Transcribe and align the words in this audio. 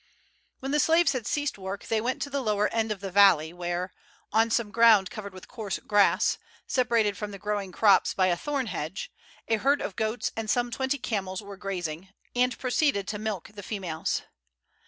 When 0.61 0.71
the 0.71 0.79
slaves 0.79 1.11
had 1.11 1.27
ceased 1.27 1.59
work 1.59 1.83
they 1.85 2.01
went 2.01 2.23
to 2.23 2.31
the 2.31 2.41
lower 2.41 2.69
end 2.69 2.91
of 2.91 3.01
the 3.01 3.11
valley, 3.11 3.53
where, 3.53 3.93
on 4.33 4.49
some 4.49 4.71
ground 4.71 5.11
covered 5.11 5.31
with 5.31 5.47
coarse 5.47 5.77
grass, 5.77 6.39
separated 6.65 7.15
from 7.17 7.29
the 7.29 7.37
growing 7.37 7.71
crops 7.71 8.15
by 8.15 8.25
a 8.25 8.35
thorn 8.35 8.65
hedge, 8.65 9.11
a 9.47 9.57
herd 9.57 9.79
of 9.79 9.95
goats 9.95 10.31
and 10.35 10.49
some 10.49 10.71
twenty 10.71 10.97
camels 10.97 11.43
were 11.43 11.55
grazing, 11.55 12.09
and 12.35 12.57
proceeded 12.57 13.07
to 13.09 13.19
milk 13.19 13.51
the 13.53 13.61
females. 13.61 14.23